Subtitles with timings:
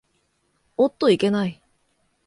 [0.77, 1.61] おっといけない。